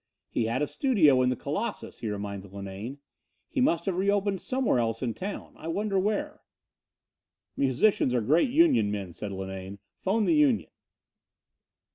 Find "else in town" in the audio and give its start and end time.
4.79-5.53